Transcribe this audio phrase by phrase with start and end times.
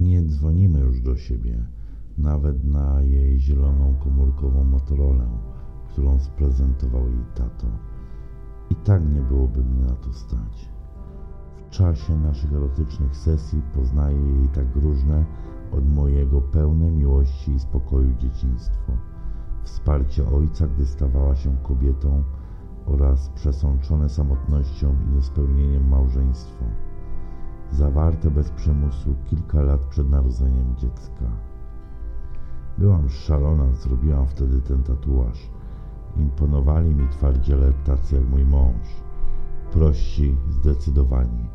[0.00, 1.66] Nie dzwonimy już do siebie,
[2.18, 5.28] nawet na jej zieloną komórkową Motorolę,
[5.88, 7.66] którą sprezentował jej tato.
[8.70, 10.72] I tak nie byłoby mnie na to stać.
[11.56, 15.24] W czasie naszych erotycznych sesji poznaję jej tak różne
[15.72, 18.92] od mojego pełne miłości i spokoju dzieciństwo,
[19.62, 22.24] wsparcie ojca, gdy stawała się kobietą
[22.86, 26.64] oraz przesączone samotnością i niespełnieniem małżeństwo
[27.72, 31.24] zawarte bez przymusu kilka lat przed narodzeniem dziecka.
[32.78, 35.50] Byłam szalona, zrobiłam wtedy ten tatuaż.
[36.16, 38.86] Imponowali mi twardziele tacy jak mój mąż.
[39.72, 41.48] Prości, zdecydowani,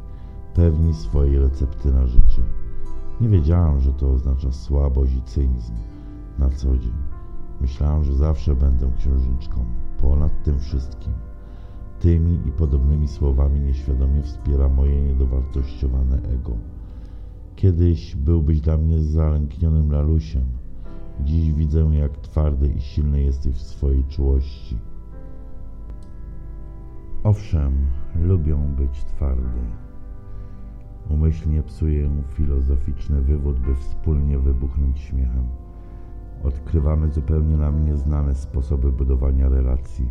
[0.54, 2.42] pewni swojej recepty na życie.
[3.22, 5.74] Nie wiedziałam, że to oznacza słabość i cynizm
[6.40, 6.94] na co dzień.
[7.62, 9.66] Myślałam, że zawsze będę księżniczką,
[10.02, 11.14] ponad tym wszystkim.
[12.02, 16.52] Tymi i podobnymi słowami nieświadomie wspiera moje niedowartościowane ego.
[17.56, 20.46] Kiedyś byłbyś dla mnie zalęknionym lalusiem.
[21.24, 24.78] Dziś widzę, jak twardy i silny jesteś w swojej czułości.
[27.24, 27.74] Owszem,
[28.16, 29.62] lubię być twardy.
[31.10, 35.48] Umyślnie psuję filozoficzny wywód, by wspólnie wybuchnąć śmiechem.
[36.44, 40.10] Odkrywamy zupełnie nam nieznane sposoby budowania relacji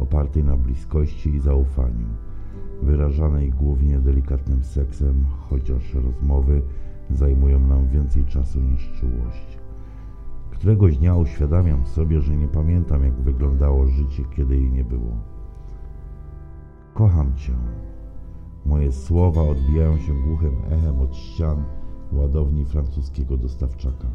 [0.00, 2.06] opartej na bliskości i zaufaniu,
[2.82, 6.62] wyrażanej głównie delikatnym seksem, chociaż rozmowy
[7.10, 9.58] zajmują nam więcej czasu niż czułość.
[10.50, 15.16] Któregoś dnia uświadamiam sobie, że nie pamiętam, jak wyglądało życie, kiedy jej nie było.
[16.94, 17.52] Kocham Cię.
[18.66, 21.64] Moje słowa odbijają się głuchym echem od ścian
[22.12, 24.08] ładowni francuskiego dostawczaka.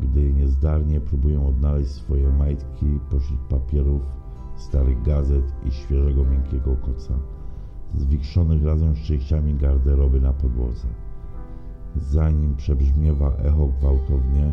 [0.00, 4.02] Gdy niezdarnie próbuję odnaleźć swoje majtki pośród papierów,
[4.56, 7.14] starych gazet i świeżego miękkiego koca,
[7.94, 10.88] zwichrzonych razem z częściami garderoby na podłodze.
[11.96, 14.52] Zanim przebrzmiewa echo gwałtownie,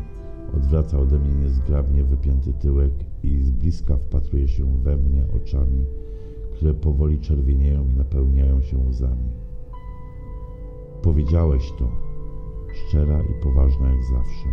[0.57, 5.85] odwraca ode mnie niezgrabnie wypięty tyłek i z bliska wpatruje się we mnie oczami,
[6.53, 9.31] które powoli czerwienieją i napełniają się łzami.
[11.01, 11.91] Powiedziałeś to,
[12.73, 14.47] szczera i poważna jak zawsze.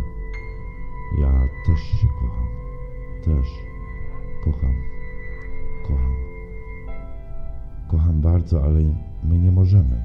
[1.21, 2.47] Ja też się kocham,
[3.25, 3.47] też
[4.43, 4.98] kocham
[5.89, 6.13] kocham.
[7.87, 8.79] Kocham bardzo, ale
[9.23, 10.03] my nie możemy.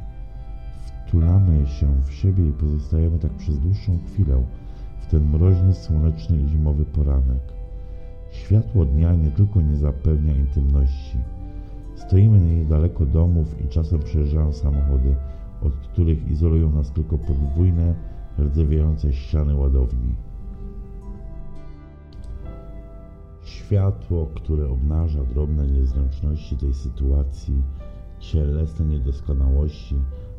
[1.06, 4.42] Wtulamy się w siebie i pozostajemy tak przez dłuższą chwilę,
[5.00, 7.42] w ten mroźny, słoneczny i zimowy poranek.
[8.30, 11.18] Światło dnia nie tylko nie zapewnia intymności.
[11.96, 15.14] Stoimy niedaleko domów i czasem przejeżdżają samochody,
[15.62, 17.94] od których izolują nas tylko podwójne,
[18.38, 20.14] rdzewiejące ściany ładowni.
[23.66, 27.62] Światło, które obnaża drobne niezręczności tej sytuacji,
[28.18, 29.96] cielesne niedoskonałości,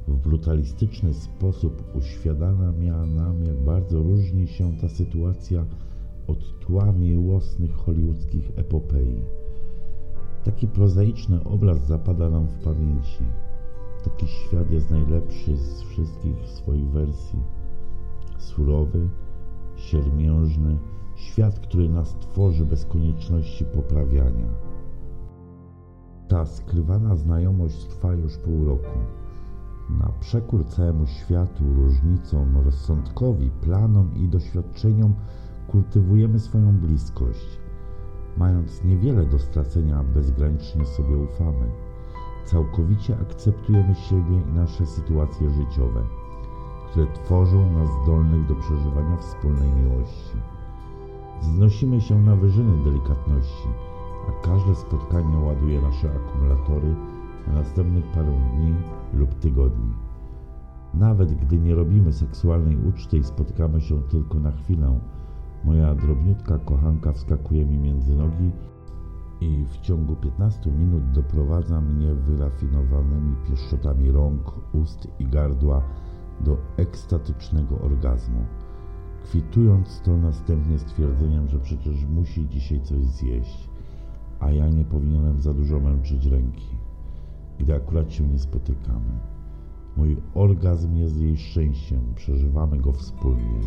[0.08, 5.66] w brutalistyczny sposób uświadamia nam, jak bardzo różni się ta sytuacja
[6.28, 9.19] od tła miłosnych hollywoodzkich epopei.
[10.44, 13.24] Taki prozaiczny obraz zapada nam w pamięci.
[14.03, 17.40] Taki świat jest najlepszy z wszystkich swoich wersji.
[18.38, 19.10] Surowy,
[19.75, 20.77] siermiężny,
[21.15, 24.47] Świat, który nas tworzy bez konieczności poprawiania.
[26.27, 29.00] Ta skrywana znajomość trwa już pół roku.
[29.89, 35.13] Na przekór całemu światu, różnicom, rozsądkowi, planom i doświadczeniom
[35.67, 37.59] kultywujemy swoją bliskość.
[38.38, 41.69] Mając niewiele do stracenia, bezgranicznie sobie ufamy.
[42.45, 46.03] Całkowicie akceptujemy siebie i nasze sytuacje życiowe,
[46.91, 50.38] które tworzą nas zdolnych do przeżywania wspólnej miłości.
[51.42, 53.68] Znosimy się na wyżyny delikatności,
[54.30, 56.96] a każde spotkanie ładuje nasze akumulatory
[57.48, 58.76] na następnych parę dni
[59.14, 59.94] lub tygodni.
[60.94, 65.00] Nawet gdy nie robimy seksualnej uczty i spotykamy się tylko na chwilę,
[65.64, 68.52] moja drobniutka kochanka wskakuje mi między nogi
[69.42, 75.82] i w ciągu 15 minut doprowadza mnie wyrafinowanymi pieszczotami rąk, ust i gardła
[76.42, 78.46] do ekstatycznego orgazmu,
[79.25, 83.69] kwitując to następnie stwierdzeniem, że przecież musi dzisiaj coś zjeść,
[84.39, 86.68] a ja nie powinienem za dużo męczyć ręki,
[87.60, 89.19] gdy akurat się nie spotykamy.
[89.98, 93.60] Mój orgazm jest jej szczęściem, przeżywamy go wspólnie.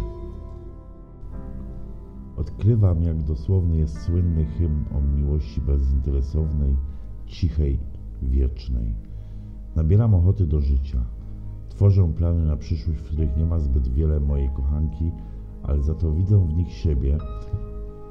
[2.37, 6.77] Odkrywam, jak dosłowny jest słynny hymn o miłości bezinteresownej,
[7.27, 7.79] cichej,
[8.23, 8.95] wiecznej.
[9.77, 11.05] Nabieram ochoty do życia.
[11.69, 15.13] Tworzę plany na przyszłość, w których nie ma zbyt wiele mojej kochanki,
[15.63, 17.19] ale za to widzę w nich siebie,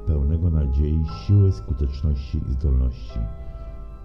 [0.06, 3.18] pełnego nadziei, siły, skuteczności i zdolności,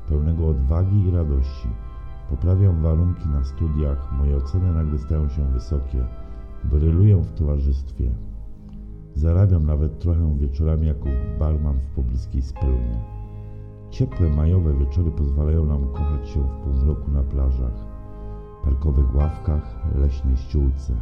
[0.09, 1.67] pełnego odwagi i radości.
[2.29, 6.05] Poprawiam warunki na studiach, moje oceny nagle stają się wysokie,
[6.63, 8.11] bryluję w towarzystwie.
[9.15, 11.05] Zarabiam nawet trochę wieczorami jako
[11.39, 12.99] barman w pobliskiej spelunie.
[13.89, 17.85] Ciepłe majowe wieczory pozwalają nam kochać się w półmroku na plażach,
[18.63, 20.93] parkowych ławkach, leśnej ściółce,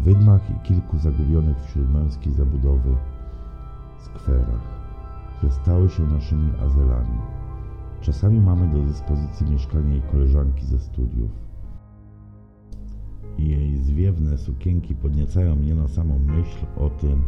[0.00, 2.96] wydmach i kilku zagubionych wśród męskiej zabudowy
[3.98, 4.62] skwerach,
[5.36, 7.18] które stały się naszymi azelami.
[8.00, 11.30] Czasami mamy do dyspozycji mieszkanie jej koleżanki ze studiów.
[13.38, 17.22] Jej zwiewne sukienki podniecają mnie na samą myśl o tym,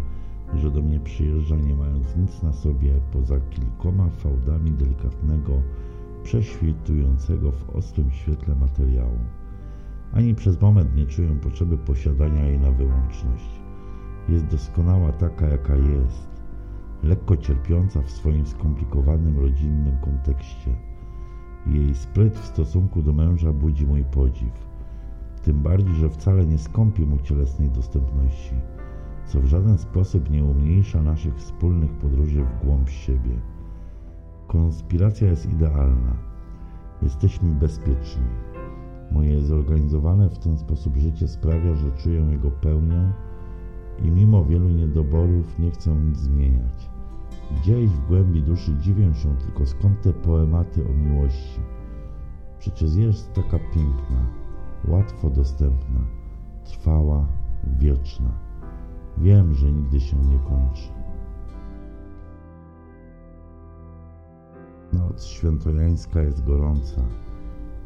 [0.55, 5.63] że do mnie przyjeżdża nie mając nic na sobie poza kilkoma fałdami delikatnego,
[6.23, 9.19] prześwitującego w ostrym świetle materiału.
[10.13, 13.61] Ani przez moment nie czuję potrzeby posiadania jej na wyłączność.
[14.29, 16.29] Jest doskonała taka, jaka jest,
[17.03, 20.77] lekko cierpiąca w swoim skomplikowanym rodzinnym kontekście.
[21.67, 24.71] Jej spryt w stosunku do męża budzi mój podziw.
[25.43, 28.55] Tym bardziej, że wcale nie skąpi mu cielesnej dostępności,
[29.27, 33.41] co w żaden sposób nie umniejsza naszych wspólnych podróży w głąb siebie.
[34.47, 36.17] Konspiracja jest idealna.
[37.03, 38.50] Jesteśmy bezpieczni.
[39.11, 43.13] Moje zorganizowane w ten sposób życie sprawia, że czuję jego pełnię
[44.05, 46.91] i mimo wielu niedoborów nie chcę nic zmieniać.
[47.57, 51.61] Gdzieś w głębi duszy dziwię się tylko skąd te poematy o miłości.
[52.59, 54.27] Przecież jest taka piękna,
[54.89, 56.01] łatwo dostępna,
[56.65, 57.27] trwała,
[57.79, 58.31] wieczna.
[59.19, 60.89] Wiem, że nigdy się nie kończy.
[64.93, 67.03] Noc świętojańska jest gorąca.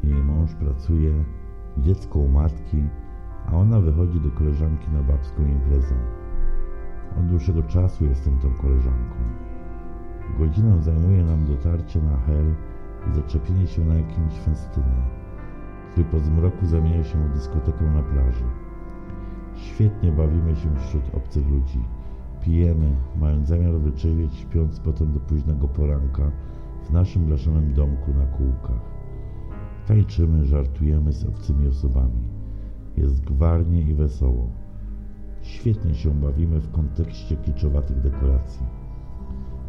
[0.06, 1.24] Jej mąż pracuje,
[1.78, 2.82] dziecko u matki,
[3.46, 5.94] a ona wychodzi do koleżanki na babską imprezę.
[7.18, 9.16] Od dłuższego czasu jestem tą koleżanką.
[10.38, 12.54] Godzinę zajmuje nam dotarcie na hel
[13.10, 15.02] i zaczepienie się na jakimś festynie,
[15.92, 18.44] który po zmroku zamienia się w dyskotekę na plaży.
[19.54, 21.84] Świetnie bawimy się wśród obcych ludzi.
[22.40, 26.30] Pijemy, mając zamiar wyczerpieć, śpiąc potem do późnego poranka
[26.82, 28.93] w naszym blaszanym domku na kółkach.
[29.88, 32.28] Tańczymy, żartujemy z obcymi osobami.
[32.96, 34.48] Jest gwarnie i wesoło.
[35.42, 38.66] Świetnie się bawimy w kontekście kiczowatych dekoracji.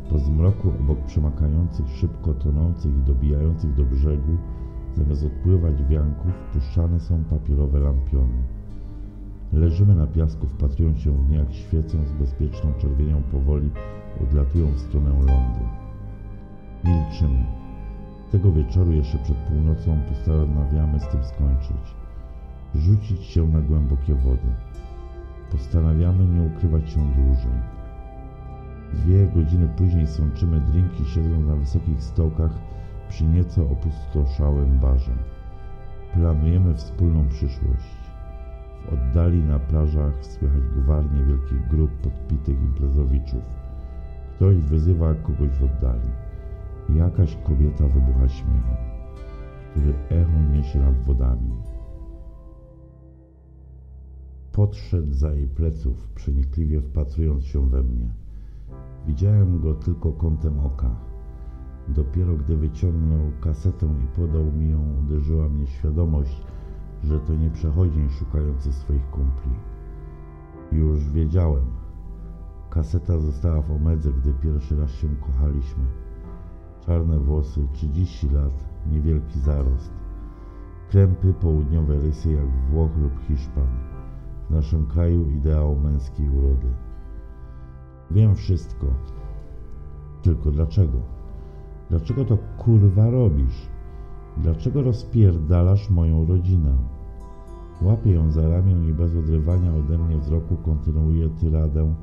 [0.09, 4.37] Po zmroku obok przemakających, szybko tonących i dobijających do brzegu,
[4.93, 8.43] zamiast odpływać wianków, puszczane są papierowe lampiony.
[9.53, 13.69] Leżymy na piasku, wpatrując się w nie jak świecą z bezpieczną czerwienią powoli
[14.23, 15.61] odlatują w stronę lądu.
[16.83, 17.64] Milczymy.
[18.31, 21.95] Tego wieczoru jeszcze przed północą postanawiamy z tym skończyć.
[22.75, 24.55] Rzucić się na głębokie wody.
[25.51, 27.59] Postanawiamy nie ukrywać się dłużej.
[28.93, 32.51] Dwie godziny później sączymy drinki siedząc na wysokich stołkach
[33.09, 35.11] przy nieco opustoszałym barze.
[36.13, 37.95] Planujemy wspólną przyszłość.
[38.85, 43.43] W oddali na plażach słychać gwarnie wielkich grup podpitych imprezowiczów.
[44.35, 46.09] Ktoś wyzywa kogoś w oddali.
[46.89, 48.77] Jakaś kobieta wybucha śmiechem,
[49.71, 51.51] który echo niesie nad wodami.
[54.51, 58.13] Podszedł za jej pleców, przenikliwie wpatrując się we mnie.
[59.07, 60.95] Widziałem go tylko kątem oka.
[61.87, 66.41] Dopiero gdy wyciągnął kasetę i podał mi ją, uderzyła mnie świadomość,
[67.03, 69.51] że to nie przechodzień szukający swoich kumpli.
[70.71, 71.65] Już wiedziałem.
[72.69, 76.04] Kaseta została w Omedze, gdy pierwszy raz się kochaliśmy.
[76.85, 79.91] Czarne włosy, 30 lat, niewielki zarost.
[80.89, 83.67] Krępy, południowe rysy jak Włoch lub Hiszpan.
[84.49, 86.67] W naszym kraju ideał męskiej urody.
[88.11, 88.87] Wiem wszystko.
[90.21, 90.97] Tylko dlaczego?
[91.89, 93.67] Dlaczego to kurwa robisz?
[94.37, 96.77] Dlaczego rozpierdalasz moją rodzinę?
[97.81, 101.95] Łapię ją za ramię i bez odrywania ode mnie wzroku kontynuuję tyradę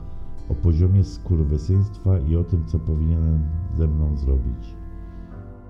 [0.48, 3.40] o poziomie skurwysyństwa i o tym, co powinienem
[3.76, 4.76] ze mną zrobić.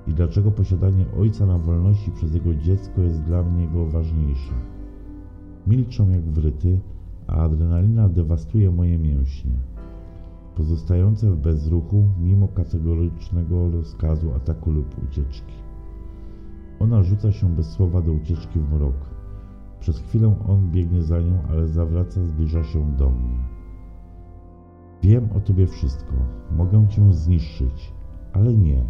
[0.07, 4.53] I dlaczego posiadanie ojca na wolności przez jego dziecko jest dla mnie go ważniejsze.
[5.67, 6.81] Milczą jak wryty,
[7.27, 9.53] a adrenalina dewastuje moje mięśnie.
[10.57, 15.55] Pozostające w bezruchu, mimo kategorycznego rozkazu ataku lub ucieczki.
[16.81, 18.95] Ona rzuca się bez słowa do ucieczki w mrok.
[19.81, 23.52] Przez chwilę on biegnie za nią, ale zawraca, zbliża się do mnie.
[25.03, 26.13] Wiem o tobie wszystko.
[26.57, 27.93] Mogę cię zniszczyć,
[28.33, 28.85] ale nie.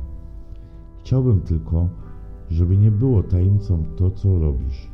[1.00, 1.88] Chciałbym tylko,
[2.50, 4.90] żeby nie było tajemnicą to, co robisz.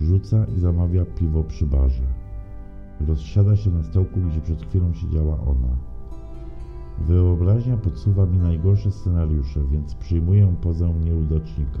[0.00, 2.02] Rzuca i zamawia piwo przy barze.
[3.00, 5.76] Rozsiada się na stołku, gdzie przed chwilą siedziała ona.
[6.98, 11.80] Wyobraźnia podsuwa mi najgorsze scenariusze, więc przyjmuję pozę nieudacznika.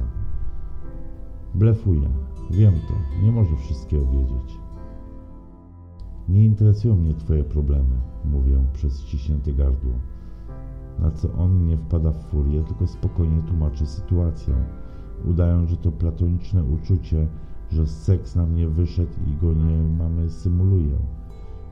[1.54, 2.08] Blefuję.
[2.50, 3.24] Wiem to.
[3.24, 4.58] Nie może wszystkiego wiedzieć.
[6.28, 9.92] Nie interesują mnie twoje problemy, mówię przez ściśnięte gardło.
[10.98, 14.54] Na co on nie wpada w furię, tylko spokojnie tłumaczy sytuację,
[15.24, 17.28] udając, że to platoniczne uczucie,
[17.70, 20.98] że seks na mnie wyszedł i go nie mamy symuluję,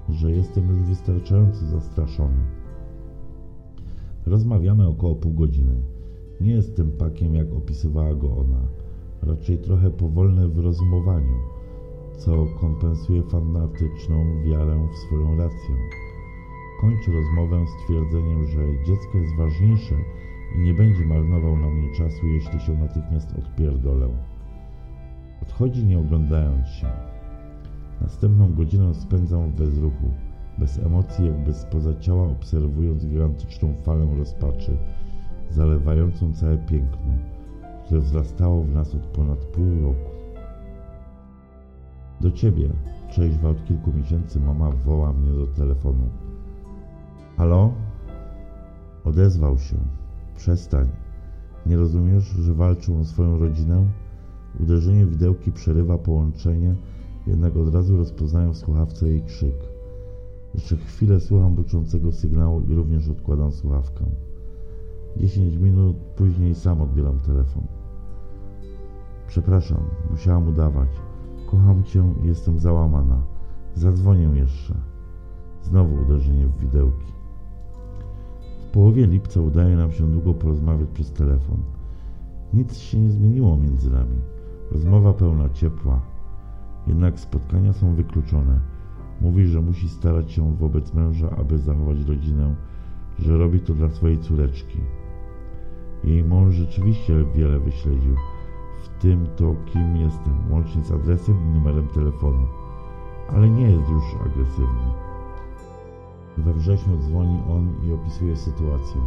[0.09, 2.45] że jestem już wystarczająco zastraszony.
[4.27, 5.83] Rozmawiamy około pół godziny.
[6.41, 8.61] Nie jestem pakiem, jak opisywała go ona,
[9.23, 11.37] raczej trochę powolny w rozumowaniu,
[12.19, 15.75] co kompensuje fanatyczną wiarę w swoją rację.
[16.81, 19.95] Kończy rozmowę stwierdzeniem, że dziecko jest ważniejsze
[20.57, 24.09] i nie będzie marnował na mnie czasu, jeśli się natychmiast odpierdolę.
[25.43, 26.87] Odchodzi nie oglądając się.
[28.01, 30.11] Następną godzinę spędzam w bezruchu,
[30.59, 34.77] bez emocji, jakby spoza ciała, obserwując gigantyczną falę rozpaczy,
[35.51, 37.13] zalewającą całe piękno,
[37.85, 40.11] które wzrastało w nas od ponad pół roku.
[42.21, 42.69] Do ciebie,
[43.11, 46.09] trzeźwa od kilku miesięcy, mama woła mnie do telefonu.
[47.37, 47.73] Halo?
[49.05, 49.77] Odezwał się.
[50.37, 50.89] Przestań.
[51.67, 53.85] Nie rozumiesz, że walczą o swoją rodzinę?
[54.61, 56.75] Uderzenie widełki przerywa połączenie,
[57.27, 59.55] jednak od razu rozpoznają w słuchawce jej krzyk.
[60.55, 64.05] Jeszcze chwilę słucham buczącego sygnału i również odkładam słuchawkę.
[65.17, 67.67] Dziesięć minut później sam odbieram telefon.
[69.29, 70.89] Przepraszam, musiałam udawać.
[71.51, 73.23] Kocham cię i jestem załamana.
[73.75, 74.75] Zadzwonię jeszcze.
[75.63, 77.16] Znowu uderzenie w widełki.
[78.77, 81.57] Połowie lipca udaje nam się długo porozmawiać przez telefon.
[82.55, 84.17] Nic się nie zmieniło między nami.
[84.73, 86.01] Rozmowa pełna ciepła.
[86.87, 88.61] Jednak spotkania są wykluczone.
[89.21, 92.55] Mówi, że musi starać się wobec męża, aby zachować rodzinę,
[93.19, 94.79] że robi to dla swojej córeczki.
[96.05, 98.15] Jej mąż rzeczywiście wiele wyśledził,
[98.85, 102.47] w tym to, kim jestem, łącznie z adresem i numerem telefonu,
[103.29, 105.06] ale nie jest już agresywny.
[106.39, 109.01] We wrześniu dzwoni on i opisuje sytuację.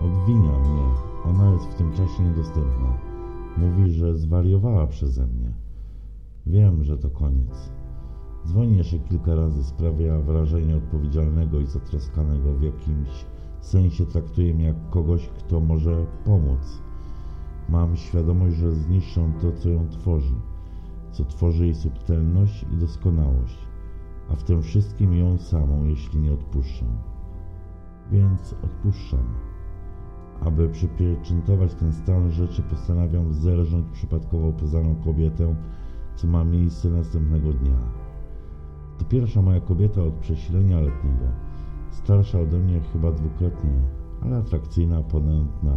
[0.00, 0.84] Obwinia mnie,
[1.24, 2.98] ona jest w tym czasie niedostępna.
[3.56, 5.52] Mówi, że zwariowała przeze mnie.
[6.46, 7.70] Wiem, że to koniec.
[8.46, 12.54] Dzwoni jeszcze kilka razy, sprawia wrażenie odpowiedzialnego i zatroskanego.
[12.54, 13.26] W jakimś
[13.60, 16.82] sensie traktuje mnie jak kogoś, kto może pomóc.
[17.68, 20.34] Mam świadomość, że zniszczę to, co ją tworzy,
[21.12, 23.65] co tworzy jej subtelność i doskonałość,
[24.32, 26.84] a w tym wszystkim ją samą, jeśli nie odpuszczę.
[28.10, 29.24] Więc odpuszczam.
[30.40, 35.54] Aby przypieczętować ten stan rzeczy, postanawiam zerżnąć przypadkowo poznaną kobietę,
[36.16, 37.78] co ma miejsce następnego dnia.
[38.98, 41.24] To pierwsza moja kobieta od przesilenia letniego.
[41.90, 43.70] Starsza ode mnie chyba dwukrotnie,
[44.22, 45.72] ale atrakcyjna, ponętna,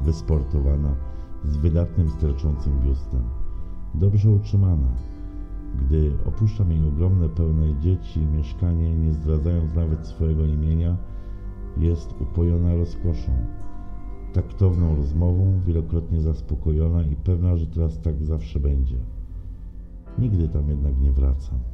[0.00, 0.94] wysportowana,
[1.44, 3.22] z wydatnym, sterczącym biustem.
[3.94, 4.88] Dobrze utrzymana.
[5.80, 10.96] Gdy opuszczam jej ogromne, pełne dzieci mieszkanie, nie zdradzając nawet swojego imienia,
[11.76, 13.32] jest upojona rozkoszą,
[14.32, 18.96] taktowną rozmową, wielokrotnie zaspokojona i pewna, że teraz tak zawsze będzie.
[20.18, 21.73] Nigdy tam jednak nie wracam.